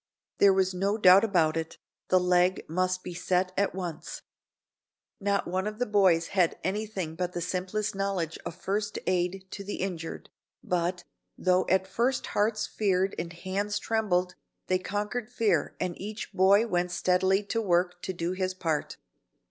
[0.39, 4.23] There was no doubt about it, the leg must be set at once.
[5.19, 9.63] Not one of the boys had anything but the simplest knowledge of first aid to
[9.63, 10.31] the injured,
[10.63, 11.03] but,
[11.37, 14.33] though at first hearts feared and hands trembled,
[14.65, 18.97] they conquered fear and each boy went steadily to work to do his part.